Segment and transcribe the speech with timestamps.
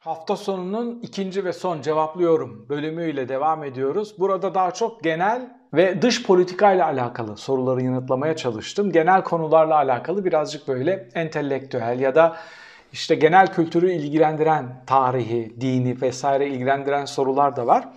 [0.00, 4.14] Hafta sonunun ikinci ve son cevaplıyorum bölümüyle devam ediyoruz.
[4.18, 8.92] Burada daha çok genel ve dış politika ile alakalı soruları yanıtlamaya çalıştım.
[8.92, 12.36] Genel konularla alakalı birazcık böyle entelektüel ya da
[12.92, 17.88] işte genel kültürü ilgilendiren tarihi, dini vesaire ilgilendiren sorular da var.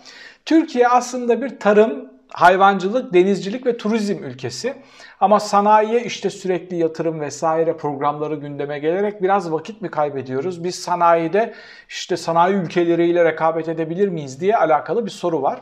[0.45, 4.73] Türkiye aslında bir tarım, hayvancılık, denizcilik ve turizm ülkesi.
[5.19, 10.63] Ama sanayiye işte sürekli yatırım vesaire programları gündeme gelerek biraz vakit mi kaybediyoruz?
[10.63, 11.53] Biz sanayide
[11.89, 15.61] işte sanayi ülkeleriyle rekabet edebilir miyiz diye alakalı bir soru var.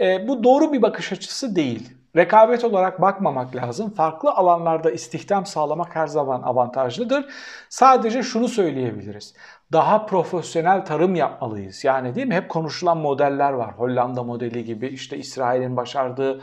[0.00, 1.99] E, bu doğru bir bakış açısı değil.
[2.16, 3.90] Rekabet olarak bakmamak lazım.
[3.90, 7.24] Farklı alanlarda istihdam sağlamak her zaman avantajlıdır.
[7.68, 9.34] Sadece şunu söyleyebiliriz.
[9.72, 11.84] Daha profesyonel tarım yapmalıyız.
[11.84, 12.34] Yani değil mi?
[12.34, 13.72] Hep konuşulan modeller var.
[13.78, 16.40] Hollanda modeli gibi, işte İsrail'in başardığı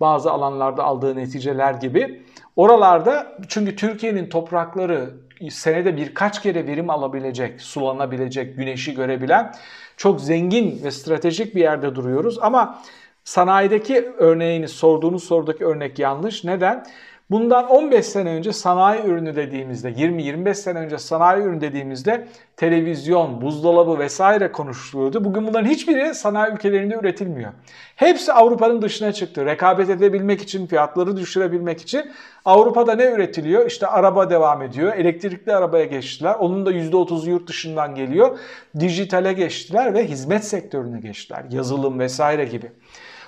[0.00, 2.22] bazı alanlarda aldığı neticeler gibi.
[2.56, 5.10] Oralarda çünkü Türkiye'nin toprakları
[5.50, 9.54] senede birkaç kere verim alabilecek, sulanabilecek, güneşi görebilen
[9.96, 12.38] çok zengin ve stratejik bir yerde duruyoruz.
[12.40, 12.78] Ama
[13.24, 16.44] sanayideki örneğini sorduğunuz sorudaki örnek yanlış.
[16.44, 16.84] Neden?
[17.30, 23.98] Bundan 15 sene önce sanayi ürünü dediğimizde, 20-25 sene önce sanayi ürünü dediğimizde televizyon, buzdolabı
[23.98, 25.24] vesaire konuşuluyordu.
[25.24, 27.52] Bugün bunların hiçbiri sanayi ülkelerinde üretilmiyor.
[27.96, 29.46] Hepsi Avrupa'nın dışına çıktı.
[29.46, 32.12] Rekabet edebilmek için, fiyatları düşürebilmek için
[32.44, 33.66] Avrupa'da ne üretiliyor?
[33.66, 34.94] İşte araba devam ediyor.
[34.96, 36.34] Elektrikli arabaya geçtiler.
[36.34, 38.38] Onun da %30'u yurt dışından geliyor.
[38.80, 41.44] Dijitale geçtiler ve hizmet sektörüne geçtiler.
[41.50, 42.72] Yazılım vesaire gibi.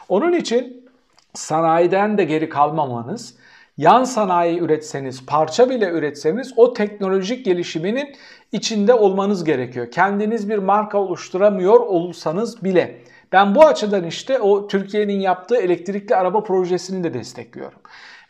[0.08, 0.88] Onun için
[1.34, 3.34] sanayiden de geri kalmamanız,
[3.78, 8.16] yan sanayi üretseniz, parça bile üretseniz o teknolojik gelişiminin
[8.52, 9.90] içinde olmanız gerekiyor.
[9.90, 12.98] Kendiniz bir marka oluşturamıyor olursanız bile.
[13.32, 17.78] Ben bu açıdan işte o Türkiye'nin yaptığı elektrikli araba projesini de destekliyorum.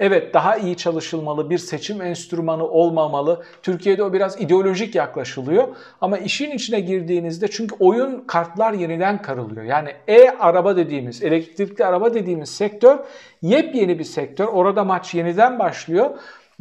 [0.00, 3.44] Evet daha iyi çalışılmalı, bir seçim enstrümanı olmamalı.
[3.62, 5.68] Türkiye'de o biraz ideolojik yaklaşılıyor.
[6.00, 9.62] Ama işin içine girdiğinizde çünkü oyun kartlar yeniden karılıyor.
[9.62, 12.98] Yani e-araba dediğimiz, elektrikli araba dediğimiz sektör
[13.42, 14.46] yepyeni bir sektör.
[14.46, 16.10] Orada maç yeniden başlıyor.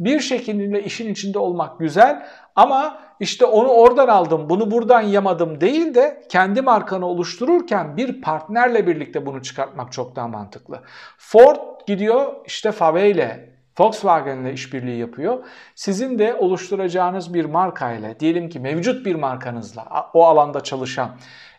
[0.00, 5.94] Bir şekilde işin içinde olmak güzel ama işte onu oradan aldım, bunu buradan yamadım değil
[5.94, 10.80] de kendi markanı oluştururken bir partnerle birlikte bunu çıkartmak çok daha mantıklı.
[11.18, 13.48] Ford gidiyor işte Fave ile
[13.78, 15.44] Volkswagen ile işbirliği yapıyor.
[15.74, 21.10] Sizin de oluşturacağınız bir marka ile diyelim ki mevcut bir markanızla o alanda çalışan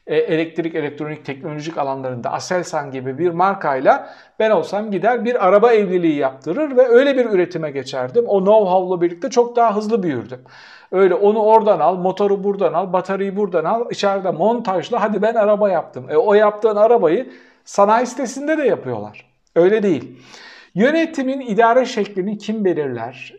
[0.07, 6.15] e, elektrik, elektronik, teknolojik alanlarında Aselsan gibi bir markayla ben olsam gider bir araba evliliği
[6.15, 8.25] yaptırır ve öyle bir üretime geçerdim.
[8.27, 10.39] O know-how'la birlikte çok daha hızlı büyürdüm.
[10.91, 15.69] Öyle onu oradan al, motoru buradan al, bataryayı buradan al, içeride montajla hadi ben araba
[15.69, 16.05] yaptım.
[16.09, 17.29] E, o yaptığın arabayı
[17.65, 19.26] sanayi sitesinde de yapıyorlar.
[19.57, 20.19] Öyle değil.
[20.75, 23.33] Yönetimin idare şeklini kim belirler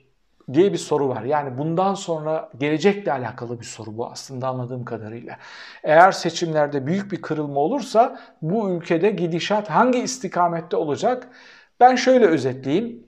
[0.53, 1.23] diye bir soru var.
[1.23, 5.37] Yani bundan sonra gelecekle alakalı bir soru bu aslında anladığım kadarıyla.
[5.83, 11.29] Eğer seçimlerde büyük bir kırılma olursa bu ülkede gidişat hangi istikamette olacak?
[11.81, 13.07] Ben şöyle özetleyeyim.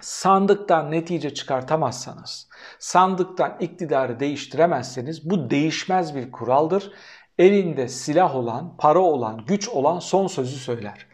[0.00, 6.92] Sandıktan netice çıkartamazsanız, sandıktan iktidarı değiştiremezseniz bu değişmez bir kuraldır.
[7.38, 11.06] Elinde silah olan, para olan, güç olan son sözü söyler.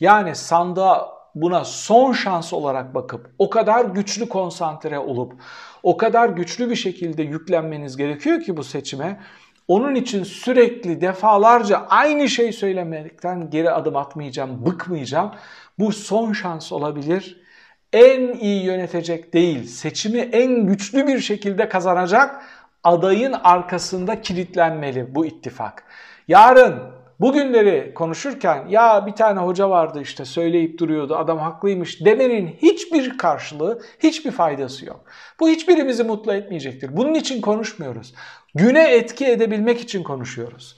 [0.00, 5.32] Yani sandığa buna son şans olarak bakıp o kadar güçlü konsantre olup
[5.82, 9.20] o kadar güçlü bir şekilde yüklenmeniz gerekiyor ki bu seçime.
[9.68, 15.30] Onun için sürekli defalarca aynı şey söylemekten geri adım atmayacağım, bıkmayacağım.
[15.78, 17.40] Bu son şans olabilir.
[17.92, 22.42] En iyi yönetecek değil, seçimi en güçlü bir şekilde kazanacak
[22.84, 25.84] adayın arkasında kilitlenmeli bu ittifak.
[26.28, 33.18] Yarın Bugünleri konuşurken ya bir tane hoca vardı işte söyleyip duruyordu adam haklıymış demenin hiçbir
[33.18, 35.04] karşılığı, hiçbir faydası yok.
[35.40, 36.96] Bu hiçbirimizi mutlu etmeyecektir.
[36.96, 38.14] Bunun için konuşmuyoruz.
[38.54, 40.76] Güne etki edebilmek için konuşuyoruz.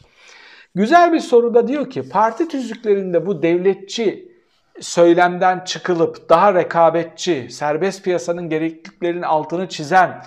[0.75, 4.33] Güzel bir soruda diyor ki parti tüzüklerinde bu devletçi
[4.81, 10.23] söylemden çıkılıp daha rekabetçi, serbest piyasanın gerekliliklerinin altını çizen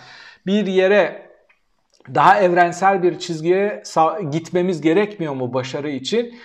[0.45, 1.32] bir yere
[2.15, 3.83] daha evrensel bir çizgiye
[4.31, 6.39] gitmemiz gerekmiyor mu başarı için?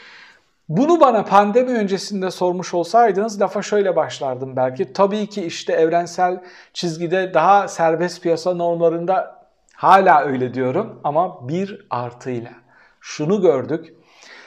[0.69, 4.93] Bunu bana pandemi öncesinde sormuş olsaydınız lafa şöyle başlardım belki.
[4.93, 9.45] Tabii ki işte evrensel çizgide daha serbest piyasa normlarında
[9.75, 12.51] hala öyle diyorum ama bir artıyla.
[13.01, 13.95] Şunu gördük.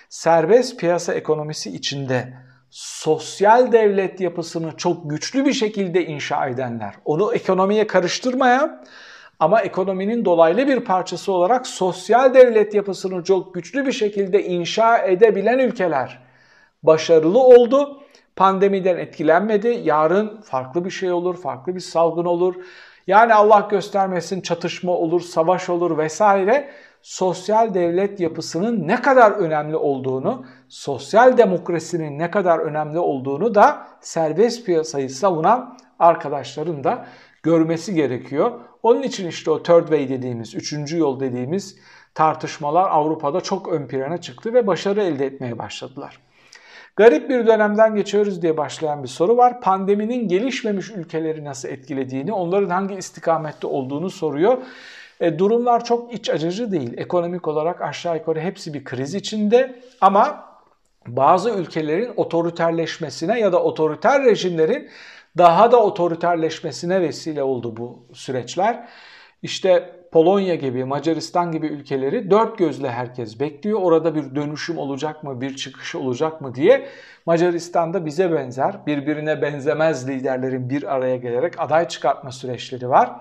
[0.10, 2.34] Serbest piyasa ekonomisi içinde
[2.70, 8.86] sosyal devlet yapısını çok güçlü bir şekilde inşa edenler, onu ekonomiye karıştırmayan
[9.42, 15.60] ama ekonominin dolaylı bir parçası olarak sosyal devlet yapısını çok güçlü bir şekilde inşa edebilen
[15.60, 16.20] ülkeler
[16.84, 18.04] başarılı oldu.
[18.36, 19.82] Pandemiden etkilenmedi.
[19.84, 22.56] Yarın farklı bir şey olur, farklı bir salgın olur.
[23.08, 26.70] Yani Allah göstermesin çatışma olur, savaş olur vesaire.
[27.02, 34.66] sosyal devlet yapısının ne kadar önemli olduğunu, sosyal demokrasinin ne kadar önemli olduğunu da serbest
[34.66, 37.06] piyasayı savunan arkadaşların da
[37.44, 38.52] görmesi gerekiyor.
[38.84, 41.76] Onun için işte o third way dediğimiz, üçüncü yol dediğimiz
[42.16, 46.20] tartışmalar Avrupa'da çok ön plana çıktı ve başarı elde etmeye başladılar.
[46.96, 49.62] Garip bir dönemden geçiyoruz diye başlayan bir soru var.
[49.62, 54.58] Pandeminin gelişmemiş ülkeleri nasıl etkilediğini, onların hangi istikamette olduğunu soruyor.
[55.20, 56.94] E, durumlar çok iç acıcı değil.
[56.98, 60.46] Ekonomik olarak aşağı yukarı hepsi bir kriz içinde ama
[61.08, 64.90] bazı ülkelerin otoriterleşmesine ya da otoriter rejimlerin
[65.38, 68.88] daha da otoriterleşmesine vesile oldu bu süreçler.
[69.42, 73.80] İşte Polonya gibi, Macaristan gibi ülkeleri dört gözle herkes bekliyor.
[73.82, 76.88] Orada bir dönüşüm olacak mı, bir çıkış olacak mı diye.
[77.26, 83.12] Macaristan'da bize benzer, birbirine benzemez liderlerin bir araya gelerek aday çıkartma süreçleri var.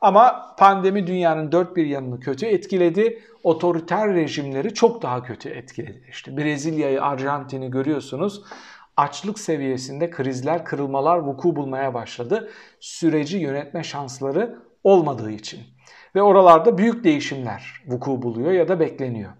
[0.00, 3.22] Ama pandemi dünyanın dört bir yanını kötü etkiledi.
[3.42, 6.02] Otoriter rejimleri çok daha kötü etkiledi.
[6.10, 8.42] İşte Brezilya'yı, Arjantin'i görüyorsunuz.
[8.96, 12.50] Açlık seviyesinde krizler, kırılmalar vuku bulmaya başladı.
[12.80, 15.60] Süreci yönetme şansları olmadığı için.
[16.14, 19.32] Ve oralarda büyük değişimler vuku buluyor ya da bekleniyor.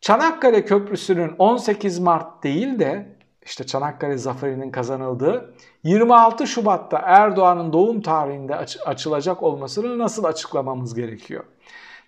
[0.00, 5.54] Çanakkale Köprüsü'nün 18 Mart değil de işte Çanakkale Zaferi'nin kazanıldığı
[5.84, 11.44] 26 Şubat'ta Erdoğan'ın doğum tarihinde aç- açılacak olmasını nasıl açıklamamız gerekiyor?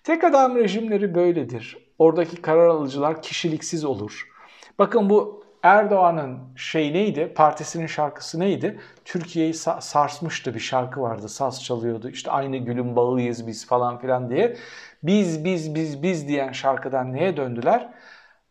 [0.03, 1.77] Tek adam rejimleri böyledir.
[1.99, 4.27] Oradaki karar alıcılar kişiliksiz olur.
[4.79, 7.33] Bakın bu Erdoğan'ın şey neydi?
[7.35, 8.79] Partisinin şarkısı neydi?
[9.05, 11.29] Türkiye'yi sarsmıştı bir şarkı vardı.
[11.29, 12.09] Saz çalıyordu.
[12.09, 14.55] İşte aynı gülün bağıyız biz falan filan diye.
[15.03, 17.89] Biz biz biz biz diyen şarkıdan neye döndüler?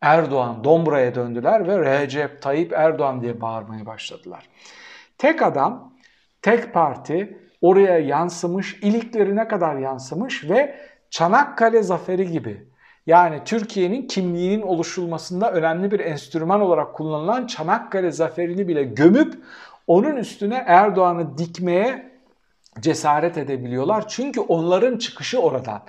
[0.01, 4.49] Erdoğan, Dombra'ya döndüler ve Recep Tayyip Erdoğan diye bağırmaya başladılar.
[5.17, 5.93] Tek adam,
[6.41, 10.75] tek parti oraya yansımış, iliklerine kadar yansımış ve
[11.09, 12.72] Çanakkale Zaferi gibi
[13.07, 19.33] yani Türkiye'nin kimliğinin oluşulmasında önemli bir enstrüman olarak kullanılan Çanakkale Zaferi'ni bile gömüp
[19.87, 22.11] onun üstüne Erdoğan'ı dikmeye
[22.79, 24.07] cesaret edebiliyorlar.
[24.07, 25.81] Çünkü onların çıkışı oradan.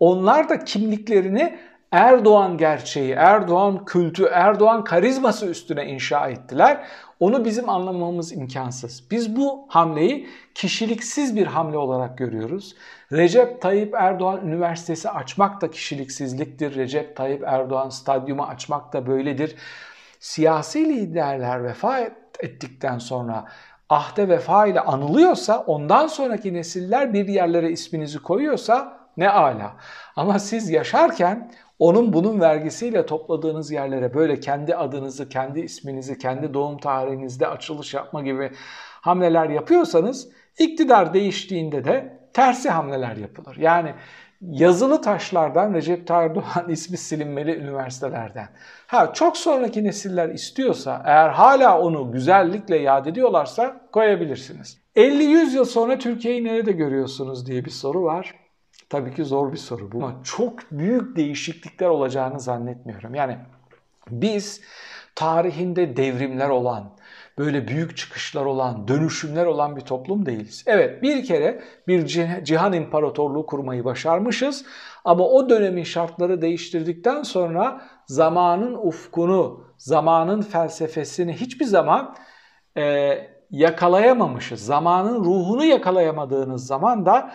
[0.00, 1.58] Onlar da kimliklerini
[1.92, 6.84] Erdoğan gerçeği, Erdoğan kültü, Erdoğan karizması üstüne inşa ettiler.
[7.20, 9.04] Onu bizim anlamamız imkansız.
[9.10, 12.74] Biz bu hamleyi kişiliksiz bir hamle olarak görüyoruz.
[13.12, 16.76] Recep Tayyip Erdoğan Üniversitesi açmak da kişiliksizliktir.
[16.76, 19.56] Recep Tayyip Erdoğan Stadyumu açmak da böyledir.
[20.20, 23.44] Siyasi liderler vefat ettikten sonra
[23.88, 29.76] ahde vefa ile anılıyorsa ondan sonraki nesiller bir yerlere isminizi koyuyorsa ne ala.
[30.16, 36.78] Ama siz yaşarken onun bunun vergisiyle topladığınız yerlere böyle kendi adınızı, kendi isminizi, kendi doğum
[36.78, 38.50] tarihinizde açılış yapma gibi
[39.00, 40.28] hamleler yapıyorsanız
[40.58, 43.56] iktidar değiştiğinde de tersi hamleler yapılır.
[43.56, 43.94] Yani
[44.40, 48.48] yazılı taşlardan Recep Tayyip Erdoğan ismi silinmeli üniversitelerden.
[48.86, 54.78] Ha çok sonraki nesiller istiyorsa eğer hala onu güzellikle yad ediyorlarsa koyabilirsiniz.
[54.96, 58.34] 50-100 yıl sonra Türkiye'yi nerede görüyorsunuz diye bir soru var.
[58.90, 63.14] Tabii ki zor bir soru bu ama çok büyük değişiklikler olacağını zannetmiyorum.
[63.14, 63.38] Yani
[64.10, 64.60] biz
[65.14, 66.90] tarihinde devrimler olan,
[67.38, 70.64] böyle büyük çıkışlar olan, dönüşümler olan bir toplum değiliz.
[70.66, 72.06] Evet bir kere bir
[72.44, 74.64] cihan imparatorluğu kurmayı başarmışız
[75.04, 82.14] ama o dönemin şartları değiştirdikten sonra zamanın ufkunu, zamanın felsefesini hiçbir zaman
[82.76, 83.14] e,
[83.50, 84.64] yakalayamamışız.
[84.64, 87.32] Zamanın ruhunu yakalayamadığınız zaman da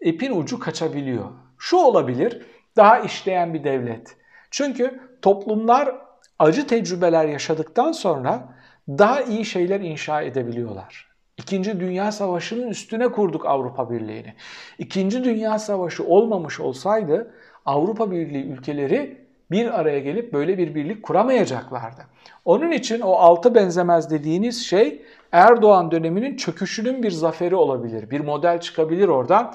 [0.00, 1.24] ipin ucu kaçabiliyor.
[1.58, 4.16] Şu olabilir, daha işleyen bir devlet.
[4.50, 5.94] Çünkü toplumlar
[6.38, 8.54] acı tecrübeler yaşadıktan sonra
[8.88, 11.06] daha iyi şeyler inşa edebiliyorlar.
[11.38, 14.34] İkinci Dünya Savaşı'nın üstüne kurduk Avrupa Birliği'ni.
[14.78, 17.34] İkinci Dünya Savaşı olmamış olsaydı
[17.66, 22.02] Avrupa Birliği ülkeleri bir araya gelip böyle bir birlik kuramayacaklardı.
[22.44, 28.10] Onun için o altı benzemez dediğiniz şey Erdoğan döneminin çöküşünün bir zaferi olabilir.
[28.10, 29.54] Bir model çıkabilir oradan.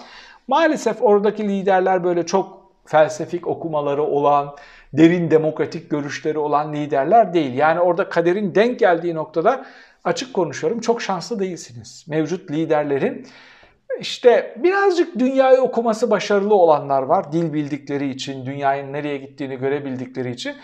[0.51, 4.55] Maalesef oradaki liderler böyle çok felsefik okumaları olan,
[4.93, 7.53] derin demokratik görüşleri olan liderler değil.
[7.53, 9.65] Yani orada kaderin denk geldiği noktada
[10.03, 12.05] açık konuşuyorum çok şanslı değilsiniz.
[12.08, 13.27] Mevcut liderlerin
[14.00, 17.31] işte birazcık dünyayı okuması başarılı olanlar var.
[17.31, 20.55] Dil bildikleri için, dünyanın nereye gittiğini görebildikleri için.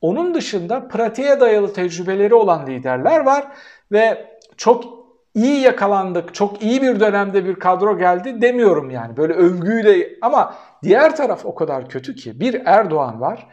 [0.00, 3.46] Onun dışında pratiğe dayalı tecrübeleri olan liderler var
[3.92, 4.26] ve
[4.56, 5.05] çok
[5.36, 9.16] iyi yakalandık, çok iyi bir dönemde bir kadro geldi demiyorum yani.
[9.16, 13.46] Böyle övgüyle ama diğer taraf o kadar kötü ki bir Erdoğan var.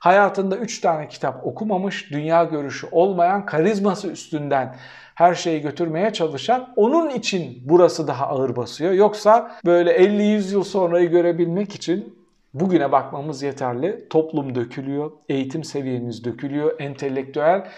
[0.00, 4.76] Hayatında 3 tane kitap okumamış, dünya görüşü olmayan, karizması üstünden
[5.14, 8.92] her şeyi götürmeye çalışan onun için burası daha ağır basıyor.
[8.92, 12.19] Yoksa böyle 50-100 yıl sonrayı görebilmek için
[12.54, 14.08] Bugüne bakmamız yeterli.
[14.10, 17.68] Toplum dökülüyor, eğitim seviyemiz dökülüyor, entelektüel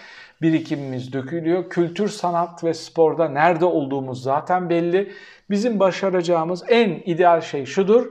[0.41, 1.69] birikimimiz dökülüyor.
[1.69, 5.11] Kültür, sanat ve sporda nerede olduğumuz zaten belli.
[5.49, 8.05] Bizim başaracağımız en ideal şey şudur.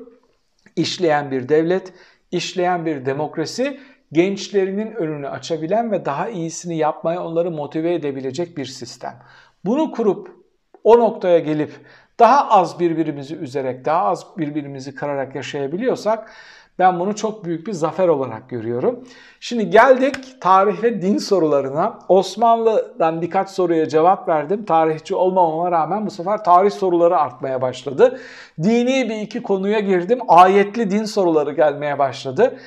[0.76, 1.92] İşleyen bir devlet,
[2.30, 3.80] işleyen bir demokrasi,
[4.12, 9.18] gençlerinin önünü açabilen ve daha iyisini yapmaya onları motive edebilecek bir sistem.
[9.64, 10.42] Bunu kurup
[10.84, 11.72] o noktaya gelip
[12.18, 16.30] daha az birbirimizi üzerek, daha az birbirimizi kırarak yaşayabiliyorsak
[16.78, 19.04] ben bunu çok büyük bir zafer olarak görüyorum.
[19.40, 21.98] Şimdi geldik tarih ve din sorularına.
[22.08, 24.64] Osmanlı'dan birkaç soruya cevap verdim.
[24.64, 28.20] Tarihçi olmamama rağmen bu sefer tarih soruları artmaya başladı.
[28.62, 30.18] Dini bir iki konuya girdim.
[30.28, 32.58] Ayetli din soruları gelmeye başladı.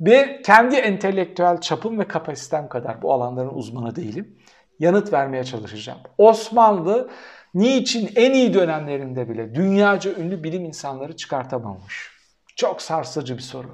[0.00, 4.36] Bir kendi entelektüel çapım ve kapasitem kadar bu alanların uzmanı değilim.
[4.78, 5.98] Yanıt vermeye çalışacağım.
[6.18, 7.08] Osmanlı
[7.54, 12.10] niçin en iyi dönemlerinde bile dünyaca ünlü bilim insanları çıkartamamış?
[12.56, 13.68] Çok sarsıcı bir soru.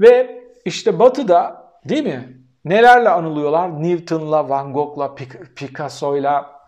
[0.00, 2.38] Ve işte Batı'da değil mi?
[2.64, 3.82] Nelerle anılıyorlar?
[3.82, 5.14] Newton'la, Van Gogh'la,
[5.56, 6.60] Picasso'yla,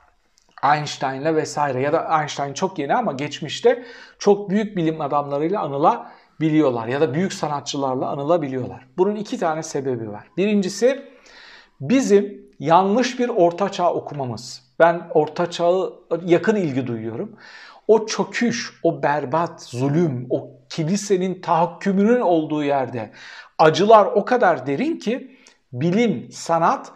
[0.65, 3.85] Einstein'la vesaire ya da Einstein çok yeni ama geçmişte
[4.19, 8.87] çok büyük bilim adamlarıyla anılabiliyorlar ya da büyük sanatçılarla anılabiliyorlar.
[8.99, 10.25] Bunun iki tane sebebi var.
[10.37, 11.03] Birincisi
[11.81, 14.65] bizim yanlış bir orta çağ okumamız.
[14.78, 15.92] Ben orta çağı
[16.25, 17.37] yakın ilgi duyuyorum.
[17.88, 23.11] O çöküş, o berbat, zulüm, o kilisenin tahakkümünün olduğu yerde
[23.59, 25.37] acılar o kadar derin ki
[25.73, 26.92] bilim, sanat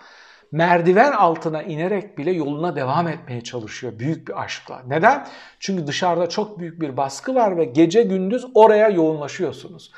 [0.52, 4.82] merdiven altına inerek bile yoluna devam etmeye çalışıyor büyük bir aşkla.
[4.86, 5.26] Neden?
[5.60, 9.92] Çünkü dışarıda çok büyük bir baskı var ve gece gündüz oraya yoğunlaşıyorsunuz.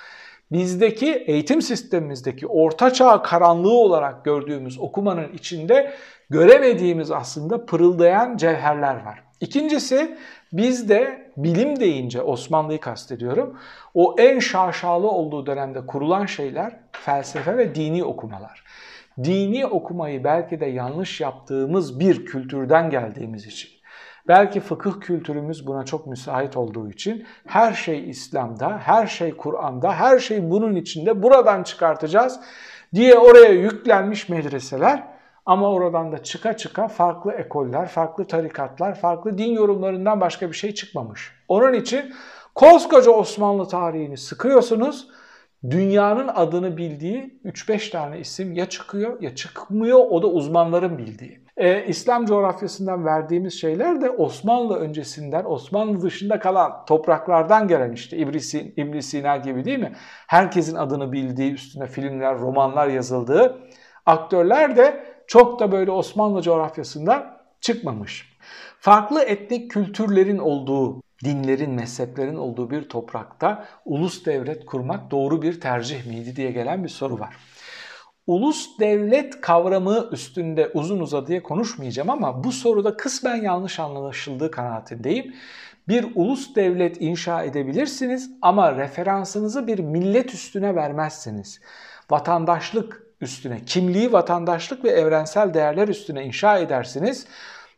[0.53, 5.95] Bizdeki eğitim sistemimizdeki orta çağ karanlığı olarak gördüğümüz okumanın içinde
[6.33, 9.23] göremediğimiz aslında pırıldayan cevherler var.
[9.41, 10.19] İkincisi
[10.53, 13.59] bizde bilim deyince Osmanlı'yı kastediyorum.
[13.95, 18.65] O en şaşalı olduğu dönemde kurulan şeyler felsefe ve dini okumalar.
[19.25, 23.71] Dini okumayı belki de yanlış yaptığımız bir kültürden geldiğimiz için
[24.29, 30.19] Belki fıkıh kültürümüz buna çok müsait olduğu için her şey İslam'da, her şey Kur'an'da, her
[30.19, 32.41] şey bunun içinde buradan çıkartacağız
[32.95, 35.12] diye oraya yüklenmiş medreseler
[35.47, 40.75] ama oradan da çıka çıka farklı ekoller, farklı tarikatlar, farklı din yorumlarından başka bir şey
[40.75, 41.33] çıkmamış.
[41.49, 42.15] Onun için
[42.55, 45.09] koskoca Osmanlı tarihini sıkıyorsunuz.
[45.71, 51.43] Dünyanın adını bildiği 3-5 tane isim ya çıkıyor ya çıkmıyor o da uzmanların bildiği.
[51.57, 58.39] Ee, İslam coğrafyasından verdiğimiz şeyler de Osmanlı öncesinden, Osmanlı dışında kalan topraklardan gelen işte İbn,
[58.77, 59.93] İbn Sina gibi değil mi?
[60.27, 63.59] Herkesin adını bildiği, üstüne filmler, romanlar yazıldığı
[64.07, 68.33] aktörler de çok da böyle Osmanlı coğrafyasından çıkmamış.
[68.81, 76.07] Farklı etnik kültürlerin olduğu, dinlerin, mezheplerin olduğu bir toprakta ulus devlet kurmak doğru bir tercih
[76.07, 77.37] miydi diye gelen bir soru var.
[78.26, 85.35] Ulus devlet kavramı üstünde uzun uzadıya konuşmayacağım ama bu soruda kısmen yanlış anlaşıldığı kanaatindeyim.
[85.88, 91.61] Bir ulus devlet inşa edebilirsiniz ama referansınızı bir millet üstüne vermezsiniz.
[92.11, 97.26] Vatandaşlık üstüne, kimliği vatandaşlık ve evrensel değerler üstüne inşa edersiniz.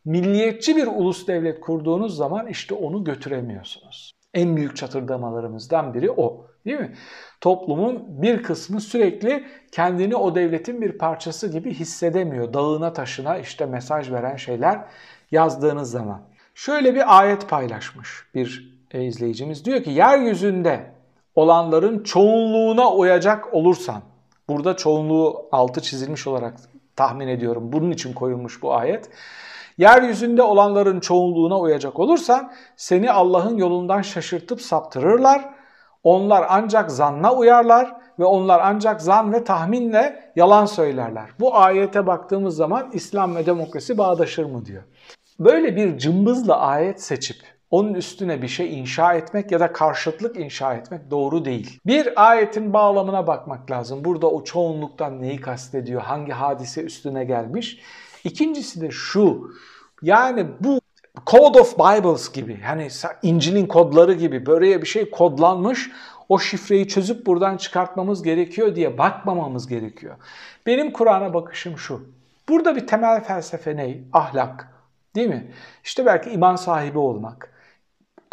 [0.05, 4.13] Milliyetçi bir ulus devlet kurduğunuz zaman işte onu götüremiyorsunuz.
[4.35, 6.47] En büyük çatırdamalarımızdan biri o.
[6.67, 6.95] Değil mi?
[7.41, 12.53] Toplumun bir kısmı sürekli kendini o devletin bir parçası gibi hissedemiyor.
[12.53, 14.81] Dağına taşına işte mesaj veren şeyler
[15.31, 16.23] yazdığınız zaman.
[16.55, 19.65] Şöyle bir ayet paylaşmış bir izleyicimiz.
[19.65, 20.87] Diyor ki yeryüzünde
[21.35, 24.03] olanların çoğunluğuna uyacak olursan
[24.49, 26.55] Burada çoğunluğu altı çizilmiş olarak
[26.97, 27.73] tahmin ediyorum.
[27.73, 29.11] Bunun için koyulmuş bu ayet.
[29.79, 35.55] Yeryüzünde olanların çoğunluğuna uyacak olursan seni Allah'ın yolundan şaşırtıp saptırırlar.
[36.05, 41.31] Onlar ancak zanna uyarlar ve onlar ancak zan ve tahminle yalan söylerler.
[41.41, 44.83] Bu ayete baktığımız zaman İslam ve demokrasi bağdaşır mı diyor.
[45.41, 50.75] Böyle bir cımbızla ayet seçip onun üstüne bir şey inşa etmek ya da karşıtlık inşa
[50.75, 51.81] etmek doğru değil.
[51.87, 54.05] Bir ayetin bağlamına bakmak lazım.
[54.05, 57.81] Burada o çoğunluktan neyi kastediyor, hangi hadise üstüne gelmiş.
[58.25, 59.51] İkincisi de şu,
[60.03, 60.81] yani bu
[61.27, 62.89] Code of Bibles gibi, hani
[63.23, 65.91] İncil'in kodları gibi böyle bir şey kodlanmış,
[66.29, 70.17] o şifreyi çözüp buradan çıkartmamız gerekiyor diye bakmamamız gerekiyor.
[70.67, 72.03] Benim Kur'an'a bakışım şu.
[72.49, 73.99] Burada bir temel felsefe ne?
[74.13, 74.69] Ahlak.
[75.15, 75.53] Değil mi?
[75.85, 77.54] İşte belki iman sahibi olmak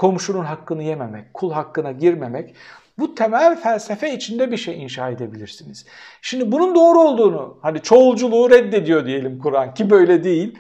[0.02, 2.56] komşunun hakkını yememek, kul hakkına girmemek
[3.00, 5.86] bu temel felsefe içinde bir şey inşa edebilirsiniz.
[6.22, 10.60] Şimdi bunun doğru olduğunu, hani çoğulculuğu reddediyor diyelim Kur'an ki böyle değil.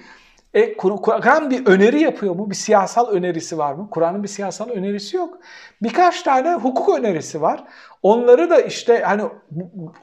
[0.53, 2.49] E Kur'an bir öneri yapıyor mu?
[2.49, 3.87] Bir siyasal önerisi var mı?
[3.91, 5.39] Kur'an'ın bir siyasal önerisi yok.
[5.81, 7.63] Birkaç tane hukuk önerisi var.
[8.03, 9.23] Onları da işte hani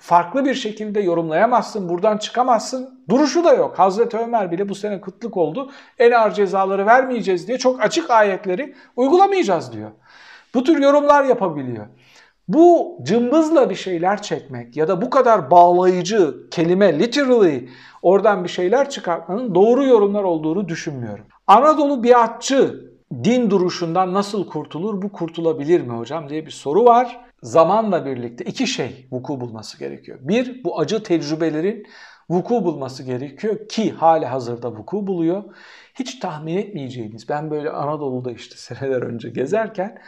[0.01, 3.05] farklı bir şekilde yorumlayamazsın, buradan çıkamazsın.
[3.09, 3.79] Duruşu da yok.
[3.79, 5.71] Hazreti Ömer bile bu sene kıtlık oldu.
[5.99, 9.91] En ağır cezaları vermeyeceğiz diye çok açık ayetleri uygulamayacağız diyor.
[10.55, 11.87] Bu tür yorumlar yapabiliyor.
[12.49, 17.69] Bu cımbızla bir şeyler çekmek ya da bu kadar bağlayıcı kelime literally
[18.03, 21.25] oradan bir şeyler çıkartmanın doğru yorumlar olduğunu düşünmüyorum.
[21.47, 22.89] Anadolu biatçı
[23.25, 27.21] din duruşundan nasıl kurtulur, bu kurtulabilir mi hocam diye bir soru var.
[27.43, 30.19] Zamanla birlikte iki şey vuku bulması gerekiyor.
[30.23, 31.87] Bir, bu acı tecrübelerin
[32.31, 35.43] vuku bulması gerekiyor ki hali hazırda vuku buluyor.
[35.95, 39.99] Hiç tahmin etmeyeceğiniz, ben böyle Anadolu'da işte seneler önce gezerken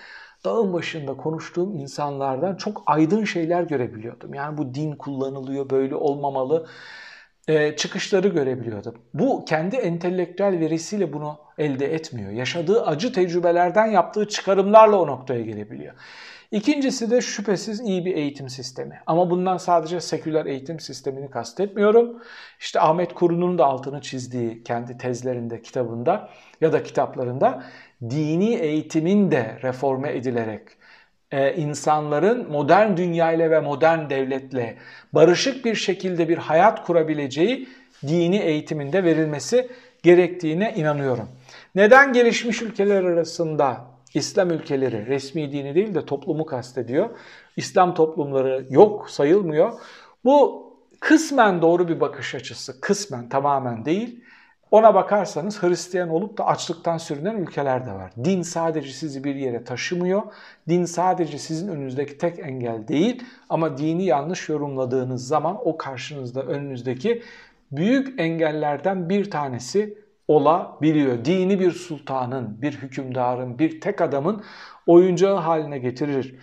[0.44, 4.34] dağın başında konuştuğum insanlardan çok aydın şeyler görebiliyordum.
[4.34, 6.66] Yani bu din kullanılıyor, böyle olmamalı
[7.48, 8.94] e, çıkışları görebiliyordum.
[9.14, 12.30] Bu kendi entelektüel verisiyle bunu elde etmiyor.
[12.30, 15.94] Yaşadığı acı tecrübelerden yaptığı çıkarımlarla o noktaya gelebiliyor.
[16.50, 19.00] İkincisi de şüphesiz iyi bir eğitim sistemi.
[19.06, 22.22] Ama bundan sadece seküler eğitim sistemini kastetmiyorum.
[22.60, 26.28] İşte Ahmet Kuru'nun da altını çizdiği kendi tezlerinde, kitabında
[26.60, 27.64] ya da kitaplarında
[28.10, 30.62] dini eğitimin de reforme edilerek
[31.32, 34.76] e, insanların modern dünyayla ve modern devletle
[35.12, 37.68] barışık bir şekilde bir hayat kurabileceği
[38.02, 39.68] dini eğitiminde verilmesi
[40.02, 41.28] gerektiğine inanıyorum.
[41.74, 47.10] Neden gelişmiş ülkeler arasında İslam ülkeleri resmi dini değil de toplumu kastediyor.
[47.56, 49.72] İslam toplumları yok sayılmıyor.
[50.24, 52.80] Bu kısmen doğru bir bakış açısı.
[52.80, 54.24] Kısmen tamamen değil.
[54.70, 58.12] Ona bakarsanız Hristiyan olup da açlıktan sürünen ülkeler de var.
[58.24, 60.22] Din sadece sizi bir yere taşımıyor.
[60.68, 63.24] Din sadece sizin önünüzdeki tek engel değil.
[63.48, 67.22] Ama dini yanlış yorumladığınız zaman o karşınızda önünüzdeki
[67.72, 69.98] büyük engellerden bir tanesi
[70.28, 71.24] olabiliyor.
[71.24, 74.42] Dini bir sultanın, bir hükümdarın, bir tek adamın
[74.86, 76.34] oyuncağı haline getirir.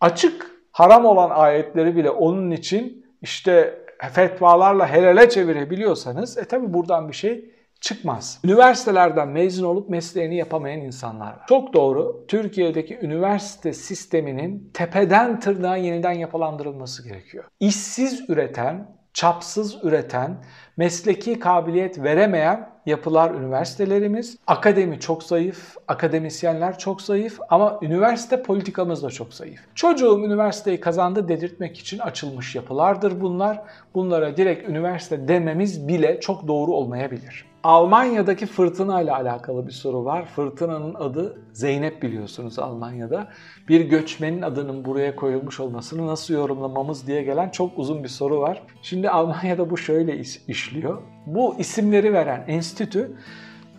[0.00, 3.78] Açık haram olan ayetleri bile onun için işte
[4.12, 7.55] fetvalarla helale çevirebiliyorsanız e tabi buradan bir şey
[7.86, 8.40] çıkmaz.
[8.44, 11.46] Üniversitelerden mezun olup mesleğini yapamayan insanlar var.
[11.48, 12.24] Çok doğru.
[12.28, 17.44] Türkiye'deki üniversite sisteminin tepeden tırnağa yeniden yapılandırılması gerekiyor.
[17.60, 20.44] İşsiz üreten, çapsız üreten,
[20.76, 24.38] mesleki kabiliyet veremeyen yapılar üniversitelerimiz.
[24.46, 29.60] Akademi çok zayıf, akademisyenler çok zayıf ama üniversite politikamız da çok zayıf.
[29.74, 33.62] Çocuğum üniversiteyi kazandı dedirtmek için açılmış yapılardır bunlar.
[33.94, 37.44] Bunlara direkt üniversite dememiz bile çok doğru olmayabilir.
[37.66, 40.26] Almanya'daki fırtına ile alakalı bir soru var.
[40.26, 43.28] Fırtınanın adı Zeynep biliyorsunuz Almanya'da.
[43.68, 48.62] Bir göçmenin adının buraya koyulmuş olmasını nasıl yorumlamamız diye gelen çok uzun bir soru var.
[48.82, 50.16] Şimdi Almanya'da bu şöyle
[50.66, 51.02] işliyor.
[51.26, 53.10] Bu isimleri veren enstitü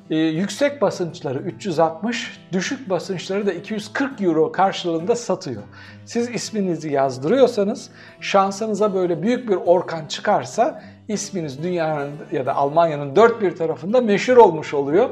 [0.09, 5.63] e, yüksek basınçları 360, düşük basınçları da 240 euro karşılığında satıyor.
[6.05, 7.89] Siz isminizi yazdırıyorsanız
[8.21, 14.37] şansınıza böyle büyük bir orkan çıkarsa isminiz dünyanın ya da Almanya'nın dört bir tarafında meşhur
[14.37, 15.09] olmuş oluyor.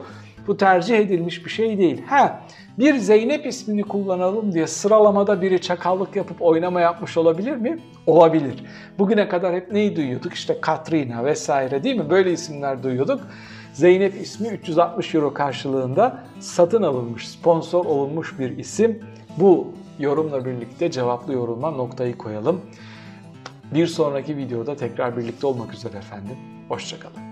[0.47, 2.01] Bu tercih edilmiş bir şey değil.
[2.07, 2.41] Ha,
[2.79, 7.79] bir Zeynep ismini kullanalım diye sıralamada biri çakallık yapıp oynama yapmış olabilir mi?
[8.07, 8.65] Olabilir.
[8.99, 10.33] Bugüne kadar hep neyi duyuyorduk?
[10.33, 12.09] İşte Katrina vesaire değil mi?
[12.09, 13.21] Böyle isimler duyuyorduk.
[13.73, 18.99] Zeynep ismi 360 euro karşılığında satın alınmış, sponsor olunmuş bir isim.
[19.37, 19.67] Bu
[19.99, 22.61] yorumla birlikte cevaplı yoruma noktayı koyalım.
[23.73, 26.37] Bir sonraki videoda tekrar birlikte olmak üzere efendim.
[26.69, 27.24] Hoşçakalın.